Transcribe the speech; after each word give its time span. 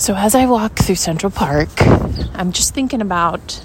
So, 0.00 0.14
as 0.14 0.34
I 0.34 0.46
walk 0.46 0.78
through 0.78 0.94
Central 0.94 1.30
Park, 1.30 1.68
I'm 2.32 2.52
just 2.52 2.72
thinking 2.72 3.02
about 3.02 3.62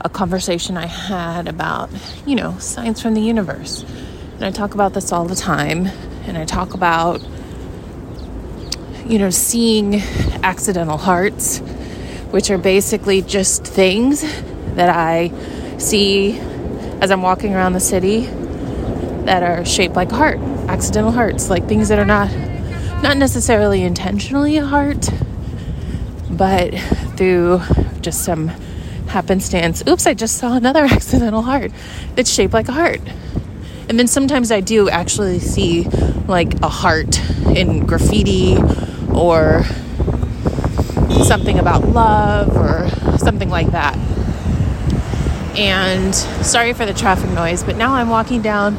a 0.00 0.08
conversation 0.08 0.76
I 0.76 0.86
had 0.86 1.46
about, 1.46 1.90
you 2.26 2.34
know, 2.34 2.58
signs 2.58 3.00
from 3.00 3.14
the 3.14 3.20
universe. 3.20 3.84
And 4.34 4.44
I 4.44 4.50
talk 4.50 4.74
about 4.74 4.94
this 4.94 5.12
all 5.12 5.26
the 5.26 5.36
time. 5.36 5.86
And 6.26 6.36
I 6.36 6.44
talk 6.44 6.74
about, 6.74 7.22
you 9.06 9.20
know, 9.20 9.30
seeing 9.30 10.02
accidental 10.42 10.98
hearts, 10.98 11.60
which 12.32 12.50
are 12.50 12.58
basically 12.58 13.22
just 13.22 13.64
things 13.64 14.22
that 14.74 14.88
I 14.88 15.30
see 15.78 16.36
as 17.00 17.12
I'm 17.12 17.22
walking 17.22 17.54
around 17.54 17.74
the 17.74 17.80
city 17.80 18.22
that 19.26 19.44
are 19.44 19.64
shaped 19.64 19.94
like 19.94 20.10
a 20.10 20.16
heart, 20.16 20.40
accidental 20.66 21.12
hearts, 21.12 21.48
like 21.48 21.68
things 21.68 21.90
that 21.90 22.00
are 22.00 22.04
not 22.04 22.28
not 23.04 23.16
necessarily 23.16 23.84
intentionally 23.84 24.56
a 24.56 24.64
heart, 24.66 25.08
but 26.38 26.72
through 27.16 27.60
just 28.00 28.24
some 28.24 28.48
happenstance, 29.08 29.82
oops, 29.88 30.06
I 30.06 30.14
just 30.14 30.38
saw 30.38 30.54
another 30.54 30.84
accidental 30.90 31.42
heart 31.42 31.72
that's 32.14 32.32
shaped 32.32 32.54
like 32.54 32.68
a 32.68 32.72
heart. 32.72 33.00
And 33.88 33.98
then 33.98 34.06
sometimes 34.06 34.52
I 34.52 34.60
do 34.60 34.88
actually 34.88 35.40
see 35.40 35.84
like 36.28 36.62
a 36.62 36.68
heart 36.68 37.20
in 37.48 37.86
graffiti 37.86 38.56
or 39.12 39.64
something 41.24 41.58
about 41.58 41.88
love 41.88 42.56
or 42.56 42.88
something 43.18 43.50
like 43.50 43.72
that. 43.72 43.96
And 45.58 46.14
sorry 46.14 46.72
for 46.72 46.86
the 46.86 46.94
traffic 46.94 47.30
noise, 47.30 47.64
but 47.64 47.76
now 47.76 47.94
I'm 47.94 48.10
walking 48.10 48.42
down 48.42 48.76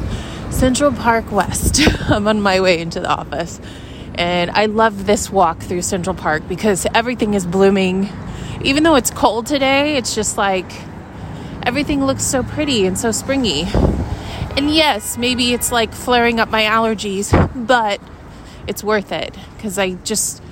Central 0.50 0.92
Park 0.92 1.30
West. 1.30 1.80
I'm 2.08 2.26
on 2.26 2.40
my 2.40 2.60
way 2.60 2.80
into 2.80 3.00
the 3.00 3.08
office. 3.08 3.60
And 4.20 4.50
I 4.50 4.66
love 4.66 5.06
this 5.06 5.30
walk 5.30 5.60
through 5.60 5.80
Central 5.80 6.14
Park 6.14 6.46
because 6.46 6.86
everything 6.94 7.32
is 7.32 7.46
blooming. 7.46 8.10
Even 8.62 8.82
though 8.82 8.96
it's 8.96 9.10
cold 9.10 9.46
today, 9.46 9.96
it's 9.96 10.14
just 10.14 10.36
like 10.36 10.70
everything 11.62 12.04
looks 12.04 12.22
so 12.22 12.42
pretty 12.42 12.84
and 12.84 12.98
so 12.98 13.12
springy. 13.12 13.62
And 14.58 14.70
yes, 14.70 15.16
maybe 15.16 15.54
it's 15.54 15.72
like 15.72 15.94
flaring 15.94 16.38
up 16.38 16.50
my 16.50 16.64
allergies, 16.64 17.32
but 17.66 17.98
it's 18.66 18.84
worth 18.84 19.10
it 19.10 19.34
because 19.56 19.78
I 19.78 19.92
just 19.92 20.42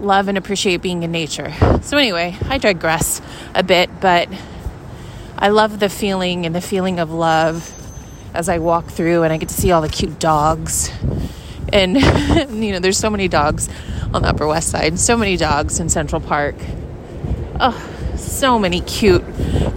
love 0.00 0.28
and 0.28 0.38
appreciate 0.38 0.80
being 0.80 1.02
in 1.02 1.12
nature. 1.12 1.52
So, 1.82 1.98
anyway, 1.98 2.34
I 2.48 2.56
digress 2.56 3.20
a 3.54 3.62
bit, 3.62 3.90
but 4.00 4.30
I 5.36 5.50
love 5.50 5.80
the 5.80 5.90
feeling 5.90 6.46
and 6.46 6.54
the 6.54 6.62
feeling 6.62 6.98
of 6.98 7.10
love 7.10 7.74
as 8.32 8.48
I 8.48 8.58
walk 8.58 8.86
through 8.86 9.24
and 9.24 9.34
I 9.34 9.36
get 9.36 9.50
to 9.50 9.54
see 9.54 9.70
all 9.70 9.82
the 9.82 9.90
cute 9.90 10.18
dogs 10.18 10.90
and, 11.72 11.96
you 12.62 12.72
know, 12.72 12.78
there's 12.78 12.98
so 12.98 13.10
many 13.10 13.28
dogs 13.28 13.68
on 14.12 14.22
the 14.22 14.28
Upper 14.28 14.46
West 14.46 14.70
Side, 14.70 14.98
so 14.98 15.16
many 15.16 15.36
dogs 15.36 15.80
in 15.80 15.88
Central 15.88 16.20
Park. 16.20 16.54
Oh, 17.60 17.76
so 18.16 18.58
many 18.58 18.80
cute, 18.80 19.24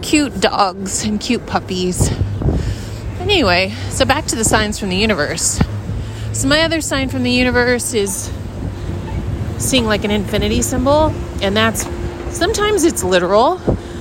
cute 0.01 0.39
dogs 0.39 1.03
and 1.03 1.19
cute 1.19 1.45
puppies. 1.45 2.11
Anyway, 3.19 3.73
so 3.89 4.05
back 4.05 4.25
to 4.25 4.35
the 4.35 4.43
signs 4.43 4.79
from 4.79 4.89
the 4.89 4.95
universe. 4.95 5.59
So, 6.33 6.47
my 6.47 6.61
other 6.61 6.81
sign 6.81 7.09
from 7.09 7.23
the 7.23 7.31
universe 7.31 7.93
is 7.93 8.31
seeing 9.57 9.85
like 9.85 10.03
an 10.03 10.11
infinity 10.11 10.61
symbol, 10.61 11.13
and 11.41 11.55
that's 11.55 11.85
sometimes 12.29 12.85
it's 12.85 13.03
literal, 13.03 13.59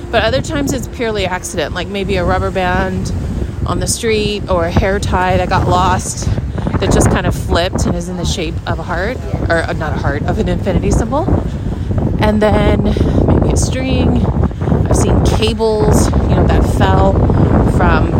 but 0.09 0.23
other 0.23 0.41
times 0.41 0.73
it's 0.73 0.87
purely 0.87 1.25
accident, 1.25 1.73
like 1.73 1.87
maybe 1.87 2.15
a 2.15 2.23
rubber 2.23 2.51
band 2.51 3.11
on 3.65 3.79
the 3.79 3.87
street 3.87 4.49
or 4.49 4.65
a 4.65 4.71
hair 4.71 4.99
tie 4.99 5.37
that 5.37 5.49
got 5.49 5.67
lost 5.67 6.27
that 6.79 6.91
just 6.93 7.09
kind 7.09 7.25
of 7.25 7.35
flipped 7.35 7.85
and 7.85 7.95
is 7.95 8.09
in 8.09 8.17
the 8.17 8.25
shape 8.25 8.55
of 8.67 8.79
a 8.79 8.83
heart, 8.83 9.17
or 9.49 9.57
uh, 9.57 9.73
not 9.73 9.93
a 9.93 9.97
heart, 9.97 10.23
of 10.23 10.39
an 10.39 10.47
infinity 10.47 10.91
symbol. 10.91 11.25
And 12.21 12.41
then 12.41 12.83
maybe 13.27 13.53
a 13.53 13.57
string. 13.57 14.25
I've 14.89 14.95
seen 14.95 15.23
cables, 15.25 16.11
you 16.23 16.35
know, 16.35 16.47
that 16.47 16.63
fell 16.77 17.13
from 17.77 18.13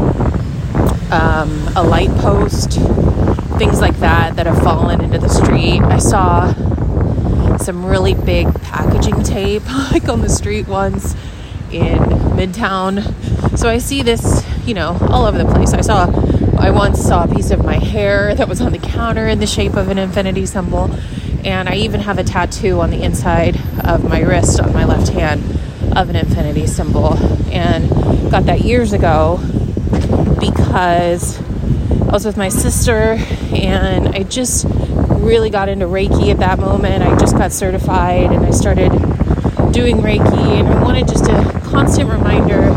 um, 1.11 1.67
a 1.75 1.83
light 1.83 2.11
post, 2.17 2.73
things 3.57 3.81
like 3.81 3.97
that 3.99 4.35
that 4.35 4.45
have 4.45 4.61
fallen 4.61 5.01
into 5.01 5.17
the 5.17 5.29
street. 5.29 5.81
I 5.81 5.97
saw 5.97 6.53
some 7.57 7.85
really 7.85 8.13
big 8.13 8.53
packaging 8.61 9.23
tape, 9.23 9.65
like 9.91 10.07
on 10.07 10.21
the 10.21 10.29
street 10.29 10.67
once 10.67 11.13
in 11.71 11.99
Midtown. 12.35 13.57
So 13.57 13.69
I 13.69 13.77
see 13.79 14.01
this, 14.01 14.45
you 14.65 14.73
know, 14.73 14.97
all 15.09 15.25
over 15.25 15.37
the 15.37 15.45
place. 15.51 15.73
I 15.73 15.81
saw 15.81 16.07
I 16.59 16.71
once 16.71 17.01
saw 17.01 17.23
a 17.23 17.27
piece 17.27 17.51
of 17.51 17.63
my 17.63 17.77
hair 17.77 18.35
that 18.35 18.49
was 18.49 18.59
on 18.59 18.73
the 18.73 18.77
counter 18.77 19.27
in 19.27 19.39
the 19.39 19.47
shape 19.47 19.75
of 19.75 19.87
an 19.87 19.97
infinity 19.97 20.45
symbol. 20.45 20.91
And 21.43 21.69
I 21.69 21.75
even 21.75 22.01
have 22.01 22.17
a 22.17 22.23
tattoo 22.23 22.81
on 22.81 22.89
the 22.89 23.01
inside 23.01 23.57
of 23.85 24.03
my 24.03 24.19
wrist 24.19 24.59
on 24.59 24.73
my 24.73 24.83
left 24.83 25.09
hand 25.09 25.41
of 25.95 26.09
an 26.09 26.17
infinity 26.17 26.67
symbol. 26.67 27.17
And 27.51 27.89
got 28.29 28.45
that 28.45 28.61
years 28.61 28.91
ago 28.91 29.39
because 30.39 31.39
I 31.39 32.11
was 32.11 32.25
with 32.25 32.35
my 32.37 32.49
sister 32.49 33.17
and 33.53 34.09
I 34.09 34.23
just 34.23 34.65
really 34.67 35.49
got 35.49 35.69
into 35.69 35.85
Reiki 35.85 36.29
at 36.29 36.39
that 36.39 36.59
moment. 36.59 37.03
I 37.03 37.17
just 37.17 37.37
got 37.37 37.53
certified 37.53 38.31
and 38.31 38.45
I 38.45 38.51
started 38.51 38.91
doing 39.71 39.97
Reiki, 39.97 40.59
and 40.59 40.67
I 40.67 40.83
wanted 40.83 41.07
just 41.07 41.25
a 41.27 41.61
constant 41.65 42.09
reminder 42.09 42.71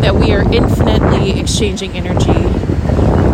that 0.00 0.14
we 0.14 0.32
are 0.32 0.42
infinitely 0.52 1.38
exchanging 1.38 1.92
energy 1.92 2.42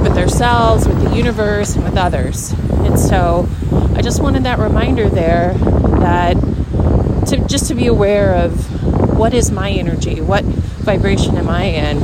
with 0.02 0.18
ourselves, 0.18 0.86
with 0.86 1.02
the 1.02 1.14
universe, 1.14 1.74
and 1.74 1.84
with 1.84 1.96
others. 1.96 2.52
And 2.84 2.98
so 2.98 3.48
I 3.94 4.02
just 4.02 4.22
wanted 4.22 4.44
that 4.44 4.58
reminder 4.58 5.08
there 5.08 5.54
that 5.54 6.34
to 7.28 7.36
just 7.46 7.68
to 7.68 7.74
be 7.74 7.86
aware 7.86 8.34
of 8.34 9.16
what 9.16 9.32
is 9.34 9.50
my 9.50 9.70
energy, 9.70 10.20
what 10.20 10.44
vibration 10.44 11.36
am 11.36 11.48
I 11.48 11.64
in, 11.64 11.98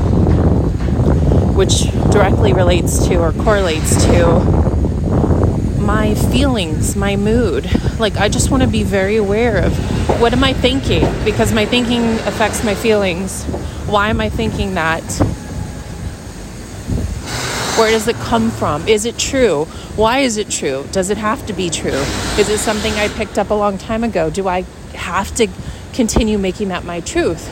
which 1.55 1.91
directly 2.11 2.53
relates 2.53 3.07
to 3.09 3.17
or 3.17 3.33
correlates 3.33 4.05
to 4.07 4.41
my 5.81 6.15
feelings, 6.15 6.97
my 6.97 7.17
mood. 7.17 7.69
Like 7.99 8.17
I 8.17 8.29
just 8.29 8.51
want 8.51 8.63
to 8.63 8.69
be 8.69 8.83
very 8.85 9.17
aware 9.17 9.59
of 9.59 9.77
what 10.21 10.33
am 10.33 10.45
I 10.45 10.53
thinking 10.53 11.07
because 11.25 11.53
my 11.53 11.67
thinking 11.67 12.03
affects 12.21 12.65
my 12.65 12.75
feelings. 12.75 13.45
Why 13.91 14.09
am 14.11 14.21
I 14.21 14.29
thinking 14.29 14.75
that? 14.75 15.03
Where 17.77 17.91
does 17.91 18.07
it 18.07 18.15
come 18.17 18.53
from? 18.53 18.87
Is 18.87 19.05
it 19.05 19.19
true? 19.19 19.65
Why 19.97 20.21
is 20.21 20.37
it 20.37 20.49
true? 20.49 20.87
Does 20.93 21.11
it 21.11 21.19
have 21.19 21.45
to 21.47 21.53
be 21.53 21.71
true? 21.71 22.05
Is 22.39 22.49
it 22.49 22.59
something 22.59 22.93
I 22.93 23.09
picked 23.09 23.37
up 23.37 23.51
a 23.51 23.55
long 23.55 23.79
time 23.79 24.05
ago? 24.05 24.31
Do 24.31 24.47
I 24.47 24.63
have 24.95 25.35
to 25.35 25.49
continue 25.93 26.39
making 26.39 26.69
that 26.69 26.85
my 26.85 27.01
truth? 27.01 27.49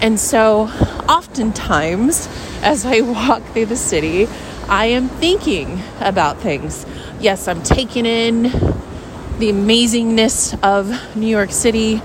And 0.00 0.20
so, 0.20 0.68
oftentimes, 1.08 2.28
as 2.62 2.86
I 2.86 3.00
walk 3.00 3.42
through 3.46 3.66
the 3.66 3.76
city, 3.76 4.28
I 4.68 4.86
am 4.86 5.08
thinking 5.08 5.80
about 5.98 6.38
things. 6.38 6.86
Yes, 7.18 7.48
I'm 7.48 7.64
taking 7.64 8.06
in 8.06 8.44
the 8.44 9.50
amazingness 9.50 10.56
of 10.62 11.16
New 11.16 11.26
York 11.26 11.50
City, 11.50 12.00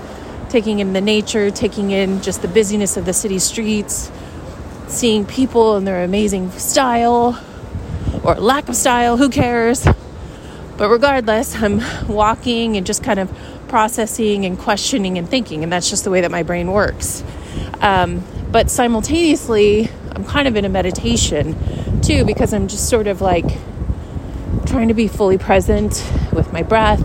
taking 0.52 0.80
in 0.80 0.92
the 0.92 1.00
nature, 1.00 1.50
taking 1.50 1.92
in 1.92 2.20
just 2.20 2.42
the 2.42 2.48
busyness 2.48 2.98
of 2.98 3.06
the 3.06 3.14
city 3.14 3.38
streets, 3.38 4.12
seeing 4.86 5.24
people 5.24 5.76
and 5.78 5.86
their 5.86 6.04
amazing 6.04 6.50
style 6.50 7.42
or 8.22 8.34
lack 8.34 8.68
of 8.68 8.76
style, 8.76 9.16
who 9.16 9.30
cares? 9.30 9.88
But 10.76 10.90
regardless, 10.90 11.54
I'm 11.56 11.80
walking 12.06 12.76
and 12.76 12.84
just 12.84 13.02
kind 13.02 13.18
of 13.18 13.32
processing 13.68 14.44
and 14.44 14.58
questioning 14.58 15.16
and 15.16 15.26
thinking, 15.26 15.62
and 15.62 15.72
that's 15.72 15.88
just 15.88 16.04
the 16.04 16.10
way 16.10 16.20
that 16.20 16.30
my 16.30 16.42
brain 16.42 16.70
works. 16.70 17.24
Um, 17.80 18.22
but 18.50 18.68
simultaneously, 18.68 19.88
I'm 20.10 20.26
kind 20.26 20.46
of 20.46 20.54
in 20.56 20.66
a 20.66 20.68
meditation 20.68 21.56
too 22.02 22.26
because 22.26 22.52
I'm 22.52 22.68
just 22.68 22.90
sort 22.90 23.06
of 23.06 23.22
like 23.22 23.46
trying 24.66 24.88
to 24.88 24.94
be 24.94 25.08
fully 25.08 25.38
present 25.38 26.06
with 26.30 26.52
my 26.52 26.62
breath 26.62 27.02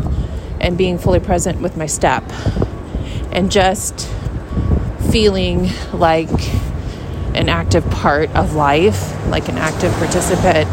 and 0.59 0.77
being 0.77 0.97
fully 0.97 1.21
present 1.21 1.61
with 1.61 1.77
my 1.77 1.85
step 1.85 2.23
and 3.37 3.51
just 3.51 4.09
feeling 5.11 5.69
like 5.93 6.27
an 7.35 7.49
active 7.49 7.87
part 7.91 8.35
of 8.35 8.55
life, 8.55 9.15
like 9.27 9.47
an 9.47 9.59
active 9.59 9.93
participant 9.93 10.67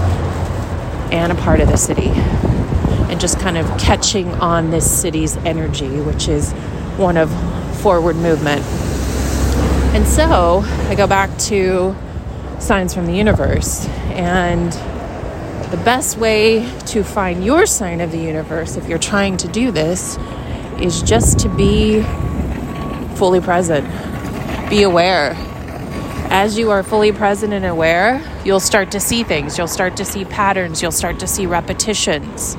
and 1.12 1.30
a 1.30 1.34
part 1.34 1.60
of 1.60 1.68
the 1.68 1.76
city. 1.76 2.08
And 2.08 3.20
just 3.20 3.38
kind 3.38 3.58
of 3.58 3.66
catching 3.78 4.30
on 4.36 4.70
this 4.70 4.90
city's 4.90 5.36
energy, 5.36 6.00
which 6.00 6.26
is 6.26 6.52
one 6.96 7.18
of 7.18 7.30
forward 7.82 8.16
movement. 8.16 8.62
And 9.94 10.06
so 10.06 10.62
I 10.88 10.94
go 10.94 11.06
back 11.06 11.36
to 11.50 11.94
signs 12.60 12.94
from 12.94 13.04
the 13.04 13.14
universe. 13.14 13.86
And 14.08 14.72
the 15.70 15.82
best 15.84 16.16
way 16.16 16.66
to 16.86 17.04
find 17.04 17.44
your 17.44 17.66
sign 17.66 18.00
of 18.00 18.10
the 18.10 18.18
universe, 18.18 18.78
if 18.78 18.88
you're 18.88 18.98
trying 18.98 19.36
to 19.36 19.48
do 19.48 19.70
this, 19.70 20.16
is 20.80 21.02
just 21.02 21.38
to 21.40 21.50
be 21.50 22.02
fully 23.14 23.40
present, 23.40 23.86
be 24.70 24.82
aware, 24.84 25.34
as 26.30 26.58
you 26.58 26.70
are 26.72 26.82
fully 26.82 27.12
present 27.12 27.52
and 27.52 27.64
aware, 27.66 28.22
you'll 28.44 28.60
start 28.60 28.92
to 28.92 29.00
see 29.00 29.24
things. 29.24 29.58
You'll 29.58 29.68
start 29.68 29.96
to 29.98 30.04
see 30.04 30.24
patterns. 30.24 30.82
You'll 30.82 30.92
start 30.92 31.20
to 31.20 31.26
see 31.28 31.46
repetitions 31.46 32.56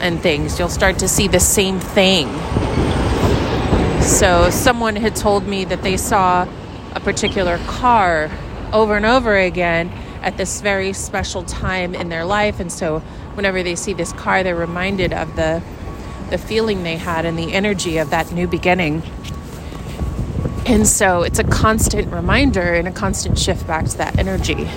and 0.00 0.20
things. 0.20 0.58
You'll 0.58 0.68
start 0.70 0.98
to 1.00 1.08
see 1.08 1.28
the 1.28 1.40
same 1.40 1.80
thing 1.80 2.28
So, 4.02 4.50
someone 4.50 4.96
had 4.96 5.16
told 5.16 5.46
me 5.46 5.64
that 5.66 5.82
they 5.82 5.96
saw 5.96 6.48
a 6.94 7.00
particular 7.00 7.58
car 7.68 8.30
over 8.72 8.96
and 8.96 9.06
over 9.06 9.36
again 9.36 9.92
at 10.22 10.36
this 10.38 10.60
very 10.62 10.92
special 10.94 11.44
time 11.44 11.94
in 11.94 12.08
their 12.10 12.24
life. 12.24 12.60
And 12.60 12.72
so, 12.72 13.00
whenever 13.34 13.62
they 13.62 13.76
see 13.76 13.94
this 13.94 14.12
car, 14.14 14.42
they're 14.42 14.56
reminded 14.56 15.12
of 15.12 15.36
the, 15.36 15.62
the 16.30 16.38
feeling 16.38 16.82
they 16.82 16.96
had 16.96 17.26
and 17.26 17.38
the 17.38 17.52
energy 17.54 17.98
of 17.98 18.10
that 18.10 18.32
new 18.32 18.48
beginning. 18.48 19.02
And 20.70 20.86
so, 20.86 21.22
it's 21.22 21.40
a 21.40 21.44
constant 21.44 22.12
reminder 22.12 22.74
and 22.74 22.86
a 22.86 22.92
constant 22.92 23.36
shift 23.36 23.66
back 23.66 23.86
to 23.86 23.98
that 23.98 24.16
energy. 24.20 24.70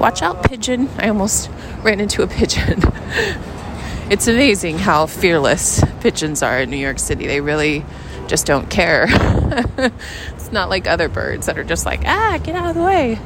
Watch 0.00 0.22
out, 0.22 0.42
pigeon. 0.44 0.88
I 0.96 1.08
almost 1.08 1.50
ran 1.82 2.00
into 2.00 2.22
a 2.22 2.26
pigeon. 2.26 2.80
it's 4.10 4.26
amazing 4.26 4.78
how 4.78 5.04
fearless 5.04 5.84
pigeons 6.00 6.42
are 6.42 6.60
in 6.60 6.70
New 6.70 6.78
York 6.78 6.98
City. 6.98 7.26
They 7.26 7.42
really 7.42 7.84
just 8.26 8.46
don't 8.46 8.70
care. 8.70 9.04
it's 9.10 10.50
not 10.50 10.70
like 10.70 10.86
other 10.86 11.10
birds 11.10 11.44
that 11.46 11.58
are 11.58 11.64
just 11.64 11.84
like, 11.84 12.00
ah, 12.06 12.40
get 12.42 12.54
out 12.54 12.70
of 12.70 12.74
the 12.74 12.82
way. 12.82 13.18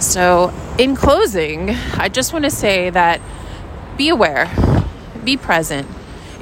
So, 0.00 0.52
in 0.76 0.96
closing, 0.96 1.70
I 1.70 2.08
just 2.08 2.32
want 2.32 2.46
to 2.46 2.50
say 2.50 2.90
that 2.90 3.20
be 3.96 4.08
aware, 4.08 4.50
be 5.22 5.36
present. 5.36 5.86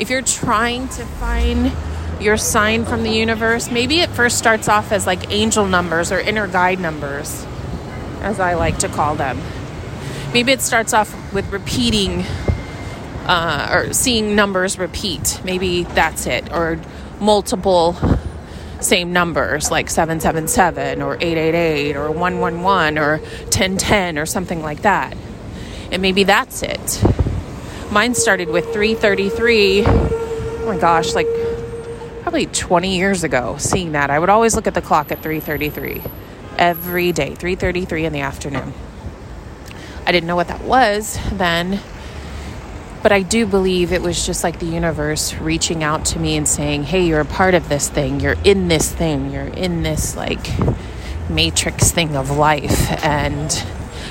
If 0.00 0.08
you're 0.08 0.22
trying 0.22 0.88
to 0.88 1.04
find 1.04 1.70
your 2.22 2.38
sign 2.38 2.86
from 2.86 3.02
the 3.02 3.10
universe, 3.10 3.70
maybe 3.70 4.00
it 4.00 4.08
first 4.08 4.38
starts 4.38 4.66
off 4.66 4.92
as 4.92 5.06
like 5.06 5.30
angel 5.30 5.66
numbers 5.66 6.10
or 6.10 6.18
inner 6.18 6.48
guide 6.48 6.80
numbers, 6.80 7.46
as 8.22 8.40
I 8.40 8.54
like 8.54 8.78
to 8.78 8.88
call 8.88 9.14
them. 9.14 9.38
Maybe 10.32 10.52
it 10.52 10.62
starts 10.62 10.94
off 10.94 11.34
with 11.34 11.52
repeating 11.52 12.24
uh, 13.26 13.68
or 13.70 13.92
seeing 13.92 14.34
numbers 14.34 14.78
repeat. 14.78 15.38
Maybe 15.44 15.82
that's 15.82 16.26
it. 16.26 16.50
Or 16.50 16.80
multiple 17.20 17.94
same 18.80 19.12
numbers 19.12 19.70
like 19.70 19.90
777 19.90 21.02
or 21.02 21.16
888 21.16 21.96
or 21.96 22.10
111 22.10 22.96
or 22.96 23.18
1010 23.18 24.18
or 24.18 24.24
something 24.24 24.62
like 24.62 24.80
that. 24.80 25.14
And 25.92 26.00
maybe 26.00 26.24
that's 26.24 26.62
it. 26.62 27.04
Mine 27.90 28.14
started 28.14 28.48
with 28.48 28.72
333. 28.72 29.84
Oh 29.86 30.62
my 30.66 30.78
gosh, 30.78 31.14
like 31.14 31.26
probably 32.22 32.46
20 32.46 32.96
years 32.96 33.24
ago 33.24 33.56
seeing 33.58 33.92
that. 33.92 34.10
I 34.10 34.18
would 34.18 34.28
always 34.28 34.54
look 34.54 34.66
at 34.66 34.74
the 34.74 34.82
clock 34.82 35.10
at 35.10 35.22
333 35.22 36.02
every 36.58 37.12
day, 37.12 37.34
333 37.34 38.04
in 38.04 38.12
the 38.12 38.20
afternoon. 38.20 38.72
I 40.06 40.12
didn't 40.12 40.26
know 40.26 40.36
what 40.36 40.48
that 40.48 40.62
was 40.62 41.18
then 41.32 41.80
but 43.02 43.12
I 43.12 43.22
do 43.22 43.46
believe 43.46 43.92
it 43.92 44.02
was 44.02 44.26
just 44.26 44.44
like 44.44 44.58
the 44.58 44.66
universe 44.66 45.34
reaching 45.34 45.82
out 45.82 46.04
to 46.06 46.18
me 46.18 46.36
and 46.36 46.46
saying, 46.46 46.84
hey, 46.84 47.06
you're 47.06 47.20
a 47.20 47.24
part 47.24 47.54
of 47.54 47.68
this 47.68 47.88
thing. 47.88 48.20
You're 48.20 48.36
in 48.44 48.68
this 48.68 48.92
thing. 48.92 49.32
You're 49.32 49.46
in 49.46 49.82
this 49.82 50.16
like 50.16 50.46
matrix 51.30 51.90
thing 51.90 52.14
of 52.14 52.30
life. 52.30 52.90
And 53.04 53.50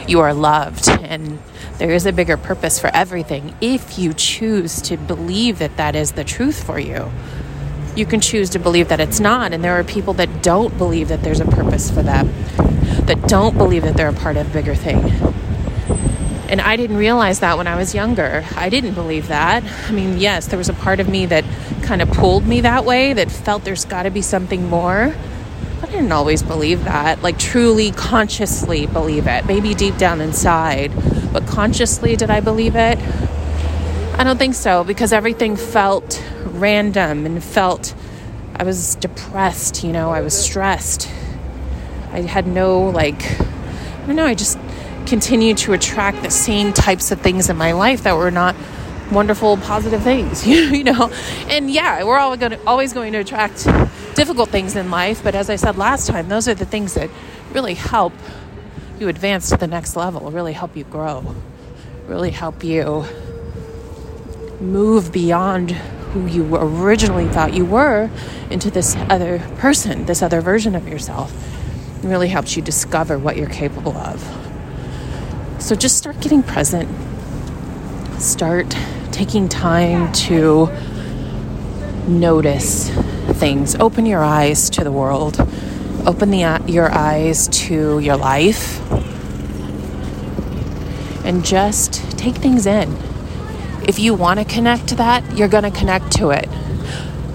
you 0.09 0.19
are 0.19 0.33
loved. 0.33 0.89
And 0.89 1.39
there 1.77 1.91
is 1.91 2.05
a 2.05 2.11
bigger 2.11 2.37
purpose 2.37 2.79
for 2.79 2.89
everything 2.93 3.55
if 3.61 3.97
you 3.97 4.13
choose 4.13 4.81
to 4.83 4.97
believe 4.97 5.59
that 5.59 5.77
that 5.77 5.95
is 5.95 6.13
the 6.13 6.23
truth 6.23 6.63
for 6.63 6.79
you. 6.79 7.11
You 7.95 8.05
can 8.05 8.21
choose 8.21 8.49
to 8.51 8.59
believe 8.59 8.89
that 8.89 8.99
it's 8.99 9.19
not. 9.19 9.53
And 9.53 9.63
there 9.63 9.79
are 9.79 9.83
people 9.83 10.13
that 10.15 10.43
don't 10.43 10.77
believe 10.77 11.09
that 11.09 11.23
there's 11.23 11.39
a 11.39 11.45
purpose 11.45 11.89
for 11.89 12.01
them, 12.01 12.27
that 13.05 13.27
don't 13.27 13.57
believe 13.57 13.83
that 13.83 13.95
they're 13.95 14.09
a 14.09 14.13
part 14.13 14.37
of 14.37 14.49
a 14.49 14.53
bigger 14.53 14.75
thing 14.75 15.29
and 16.49 16.59
I 16.59 16.75
didn't 16.77 16.97
realize 16.97 17.41
that 17.41 17.57
when 17.57 17.67
I 17.67 17.75
was 17.75 17.93
younger. 17.93 18.43
I 18.55 18.69
didn't 18.69 18.95
believe 18.95 19.27
that. 19.27 19.63
I 19.87 19.91
mean, 19.91 20.17
yes, 20.17 20.47
there 20.47 20.57
was 20.57 20.67
a 20.67 20.73
part 20.73 20.99
of 20.99 21.07
me 21.07 21.27
that 21.27 21.45
kind 21.83 22.01
of 22.01 22.09
pulled 22.09 22.47
me 22.47 22.61
that 22.61 22.85
way, 22.85 23.13
that 23.13 23.31
felt 23.31 23.63
there's 23.63 23.85
got 23.85 24.03
to 24.03 24.09
be 24.09 24.23
something 24.23 24.67
more. 24.67 25.13
I 25.89 25.93
didn't 25.93 26.11
always 26.11 26.43
believe 26.43 26.83
that, 26.83 27.23
like 27.23 27.39
truly 27.39 27.89
consciously 27.89 28.85
believe 28.85 29.25
it. 29.25 29.47
Maybe 29.47 29.73
deep 29.73 29.97
down 29.97 30.21
inside. 30.21 30.91
But 31.33 31.47
consciously, 31.47 32.15
did 32.15 32.29
I 32.29 32.41
believe 32.41 32.75
it? 32.75 32.99
I 34.15 34.23
don't 34.23 34.37
think 34.37 34.53
so 34.53 34.83
because 34.83 35.11
everything 35.11 35.55
felt 35.55 36.23
random 36.43 37.25
and 37.25 37.43
felt 37.43 37.95
I 38.55 38.65
was 38.65 38.95
depressed, 38.95 39.83
you 39.83 39.91
know, 39.91 40.11
I 40.11 40.21
was 40.21 40.39
stressed. 40.39 41.09
I 42.11 42.21
had 42.21 42.45
no, 42.45 42.81
like, 42.81 43.23
I 43.41 44.05
don't 44.05 44.15
know, 44.15 44.25
I 44.25 44.35
just 44.35 44.59
continued 45.07 45.57
to 45.59 45.73
attract 45.73 46.21
the 46.21 46.29
same 46.29 46.71
types 46.71 47.09
of 47.09 47.19
things 47.21 47.49
in 47.49 47.57
my 47.57 47.71
life 47.71 48.03
that 48.03 48.15
were 48.15 48.29
not 48.29 48.55
wonderful, 49.11 49.57
positive 49.57 50.03
things, 50.03 50.45
you 50.47 50.83
know. 50.83 51.11
And 51.47 51.71
yeah, 51.71 52.03
we're 52.03 52.19
all 52.19 52.37
going 52.37 52.51
to, 52.51 52.63
always 52.67 52.93
going 52.93 53.13
to 53.13 53.19
attract 53.19 53.65
difficult 54.19 54.49
things 54.49 54.75
in 54.75 54.91
life, 54.91 55.23
but 55.23 55.33
as 55.33 55.49
I 55.49 55.55
said 55.55 55.77
last 55.77 56.05
time, 56.05 56.27
those 56.27 56.49
are 56.49 56.53
the 56.53 56.65
things 56.65 56.95
that 56.95 57.09
really 57.53 57.73
help 57.73 58.11
you 58.99 59.07
advance 59.07 59.47
to 59.51 59.55
the 59.55 59.65
next 59.65 59.95
level, 59.95 60.29
really 60.29 60.51
help 60.51 60.75
you 60.75 60.83
grow, 60.83 61.37
really 62.05 62.31
help 62.31 62.61
you 62.61 63.05
move 64.59 65.13
beyond 65.13 65.71
who 65.71 66.25
you 66.25 66.53
originally 66.57 67.29
thought 67.29 67.53
you 67.53 67.63
were 67.63 68.09
into 68.49 68.69
this 68.69 68.93
other 69.09 69.39
person, 69.57 70.05
this 70.05 70.21
other 70.21 70.41
version 70.41 70.75
of 70.75 70.85
yourself. 70.85 71.33
It 72.03 72.07
really 72.09 72.27
helps 72.27 72.57
you 72.57 72.61
discover 72.61 73.17
what 73.17 73.37
you're 73.37 73.47
capable 73.47 73.95
of. 73.95 74.19
So 75.59 75.75
just 75.75 75.97
start 75.97 76.19
getting 76.19 76.43
present. 76.43 76.89
Start 78.19 78.75
taking 79.13 79.47
time 79.47 80.11
to 80.11 80.67
notice 82.05 82.91
things. 83.33 83.75
Open 83.75 84.05
your 84.05 84.23
eyes 84.23 84.69
to 84.71 84.83
the 84.83 84.91
world. 84.91 85.39
Open 86.05 86.31
the, 86.31 86.43
uh, 86.43 86.65
your 86.67 86.91
eyes 86.91 87.47
to 87.49 87.99
your 87.99 88.17
life. 88.17 88.79
And 91.25 91.45
just 91.45 91.93
take 92.17 92.35
things 92.35 92.65
in. 92.65 92.97
If 93.87 93.99
you 93.99 94.13
want 94.13 94.39
to 94.39 94.45
connect 94.45 94.87
to 94.89 94.95
that, 94.95 95.37
you're 95.37 95.47
going 95.47 95.63
to 95.63 95.71
connect 95.71 96.11
to 96.13 96.29
it. 96.29 96.47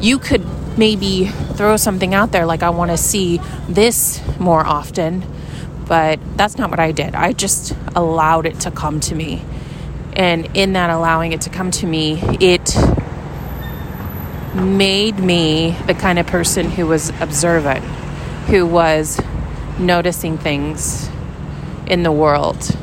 You 0.00 0.18
could 0.18 0.44
maybe 0.78 1.26
throw 1.26 1.76
something 1.76 2.14
out 2.14 2.32
there 2.32 2.46
like, 2.46 2.62
I 2.62 2.70
want 2.70 2.90
to 2.90 2.96
see 2.96 3.40
this 3.68 4.20
more 4.38 4.64
often 4.64 5.24
but 5.86 6.18
that's 6.36 6.56
not 6.56 6.70
what 6.70 6.80
I 6.80 6.92
did. 6.92 7.14
I 7.14 7.32
just 7.32 7.74
allowed 7.94 8.46
it 8.46 8.60
to 8.60 8.70
come 8.70 9.00
to 9.00 9.14
me. 9.14 9.42
And 10.14 10.48
in 10.54 10.74
that 10.74 10.90
allowing 10.90 11.32
it 11.32 11.42
to 11.42 11.50
come 11.50 11.70
to 11.72 11.86
me, 11.86 12.20
it 12.40 12.76
made 14.54 15.18
me 15.18 15.76
the 15.86 15.94
kind 15.94 16.18
of 16.18 16.26
person 16.26 16.70
who 16.70 16.86
was 16.86 17.10
observant, 17.20 17.84
who 18.46 18.66
was 18.66 19.20
noticing 19.78 20.38
things 20.38 21.08
in 21.86 22.02
the 22.02 22.12
world. 22.12 22.76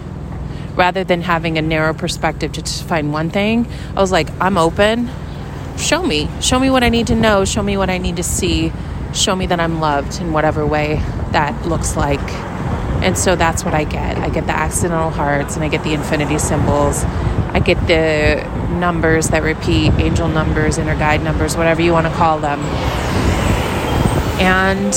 Rather 0.76 1.04
than 1.04 1.22
having 1.22 1.58
a 1.58 1.62
narrow 1.62 1.94
perspective 1.94 2.52
to 2.54 2.62
just 2.62 2.84
find 2.86 3.14
one 3.14 3.30
thing, 3.30 3.68
I 3.96 4.02
was 4.02 4.12
like, 4.12 4.30
I'm 4.40 4.58
open. 4.58 5.10
Show 5.78 6.04
me. 6.04 6.30
Show 6.42 6.60
me 6.60 6.70
what 6.70 6.84
I 6.84 6.90
need 6.90 7.08
to 7.08 7.16
know. 7.16 7.46
Show 7.46 7.64
me 7.64 7.78
what 7.78 7.90
I 7.90 7.98
need 7.98 8.18
to 8.18 8.24
see. 8.24 8.72
Show 9.14 9.36
me 9.36 9.48
that 9.48 9.60
I'm 9.60 9.80
loved 9.80 10.22
in 10.22 10.32
whatever 10.34 10.66
way 10.66 10.96
that 11.32 11.66
looks 11.66 11.96
like. 11.96 12.20
And 13.02 13.18
so 13.18 13.36
that's 13.36 13.66
what 13.66 13.74
I 13.74 13.84
get. 13.84 14.18
I 14.18 14.30
get 14.30 14.46
the 14.46 14.56
accidental 14.56 15.10
hearts 15.10 15.56
and 15.56 15.64
I 15.64 15.70
get 15.70 15.84
the 15.84 15.94
infinity 15.94 16.38
symbols. 16.38 17.04
I 17.04 17.60
get 17.60 17.88
the 17.88 18.48
numbers 18.72 19.30
that 19.30 19.44
repeat, 19.44 19.92
angel 19.94 20.28
numbers, 20.28 20.78
inner 20.78 20.96
guide 20.96 21.24
numbers, 21.24 21.58
whatever 21.58 21.82
you 21.82 21.92
want 21.92 22.08
to 22.08 22.14
call 22.14 22.40
them. 22.40 22.60
And 24.40 24.96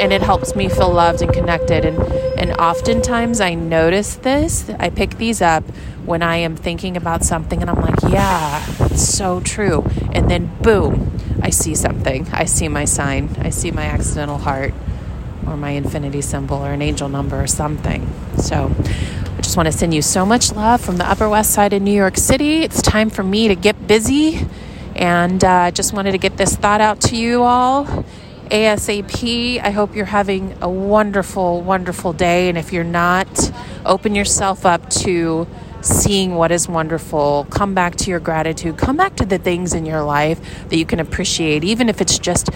and 0.00 0.12
it 0.12 0.22
helps 0.22 0.54
me 0.54 0.68
feel 0.68 0.92
loved 0.92 1.22
and 1.22 1.32
connected 1.32 1.84
and 1.84 1.98
and 2.38 2.52
oftentimes 2.58 3.40
I 3.40 3.54
notice 3.54 4.16
this. 4.16 4.68
I 4.78 4.90
pick 4.90 5.16
these 5.16 5.40
up 5.40 5.64
when 6.04 6.22
I 6.22 6.36
am 6.36 6.56
thinking 6.56 6.96
about 6.96 7.22
something 7.22 7.60
and 7.60 7.70
I'm 7.70 7.80
like, 7.80 8.02
yeah, 8.12 8.64
it's 8.80 9.06
so 9.08 9.40
true. 9.40 9.82
And 10.12 10.28
then 10.28 10.50
boom, 10.60 11.16
I 11.40 11.50
see 11.50 11.74
something. 11.74 12.28
I 12.32 12.44
see 12.44 12.68
my 12.68 12.84
sign. 12.84 13.36
I 13.38 13.50
see 13.50 13.70
my 13.70 13.84
accidental 13.84 14.38
heart 14.38 14.74
or 15.46 15.56
my 15.56 15.70
infinity 15.70 16.20
symbol 16.20 16.56
or 16.56 16.72
an 16.72 16.82
angel 16.82 17.08
number 17.08 17.40
or 17.40 17.46
something. 17.46 18.08
So 18.38 18.74
I 19.36 19.40
just 19.40 19.56
want 19.56 19.66
to 19.66 19.72
send 19.72 19.94
you 19.94 20.02
so 20.02 20.24
much 20.24 20.52
love 20.52 20.80
from 20.80 20.96
the 20.96 21.08
Upper 21.08 21.28
West 21.28 21.52
Side 21.52 21.72
of 21.72 21.82
New 21.82 21.92
York 21.94 22.16
City. 22.16 22.62
It's 22.62 22.82
time 22.82 23.10
for 23.10 23.22
me 23.22 23.48
to 23.48 23.54
get 23.54 23.86
busy. 23.86 24.46
And 24.94 25.42
I 25.42 25.68
uh, 25.68 25.70
just 25.70 25.92
wanted 25.92 26.12
to 26.12 26.18
get 26.18 26.36
this 26.36 26.54
thought 26.54 26.80
out 26.80 27.00
to 27.02 27.16
you 27.16 27.42
all 27.42 27.86
ASAP. 28.50 29.60
I 29.62 29.70
hope 29.70 29.96
you're 29.96 30.04
having 30.04 30.54
a 30.60 30.68
wonderful, 30.68 31.62
wonderful 31.62 32.12
day. 32.12 32.50
And 32.50 32.58
if 32.58 32.72
you're 32.72 32.84
not, 32.84 33.50
open 33.86 34.14
yourself 34.14 34.66
up 34.66 34.90
to 34.90 35.46
seeing 35.82 36.34
what 36.34 36.50
is 36.50 36.68
wonderful. 36.68 37.46
Come 37.50 37.74
back 37.74 37.96
to 37.96 38.10
your 38.10 38.20
gratitude. 38.20 38.78
Come 38.78 38.96
back 38.96 39.16
to 39.16 39.26
the 39.26 39.38
things 39.38 39.74
in 39.74 39.84
your 39.84 40.02
life 40.02 40.68
that 40.68 40.76
you 40.76 40.86
can 40.86 41.00
appreciate, 41.00 41.64
even 41.64 41.88
if 41.88 42.00
it's 42.00 42.18
just 42.18 42.50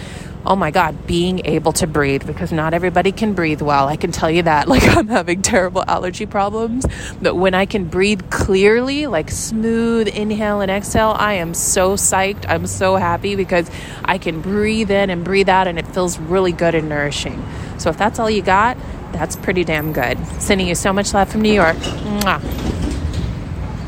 oh 0.46 0.54
my 0.54 0.70
God, 0.70 1.06
being 1.06 1.44
able 1.44 1.72
to 1.72 1.86
breathe 1.86 2.24
because 2.24 2.52
not 2.52 2.72
everybody 2.72 3.10
can 3.10 3.34
breathe 3.34 3.60
well. 3.60 3.88
I 3.88 3.96
can 3.96 4.12
tell 4.12 4.30
you 4.30 4.42
that. 4.42 4.68
Like, 4.76 4.94
I'm 4.94 5.08
having 5.08 5.40
terrible 5.40 5.82
allergy 5.88 6.26
problems, 6.26 6.84
but 7.22 7.34
when 7.34 7.54
I 7.54 7.64
can 7.64 7.86
breathe 7.86 8.28
clearly, 8.30 9.06
like 9.06 9.30
smooth 9.30 10.06
inhale 10.06 10.60
and 10.60 10.70
exhale, 10.70 11.16
I 11.18 11.34
am 11.34 11.54
so 11.54 11.94
psyched. 11.94 12.44
I'm 12.46 12.66
so 12.66 12.96
happy 12.96 13.36
because 13.36 13.70
I 14.04 14.18
can 14.18 14.42
breathe 14.42 14.90
in 14.90 15.08
and 15.08 15.24
breathe 15.24 15.48
out, 15.48 15.66
and 15.66 15.78
it 15.78 15.86
feels 15.86 16.18
really 16.18 16.52
good 16.52 16.74
and 16.74 16.90
nourishing. 16.90 17.42
So, 17.78 17.88
if 17.88 17.96
that's 17.96 18.18
all 18.18 18.28
you 18.28 18.42
got, 18.42 18.76
that's 19.12 19.34
pretty 19.34 19.64
damn 19.64 19.94
good. 19.94 20.18
Sending 20.42 20.68
you 20.68 20.74
so 20.74 20.92
much 20.92 21.14
love 21.14 21.30
from 21.30 21.40
New 21.40 21.54
York. 21.54 21.76
Mwah. 21.76 22.75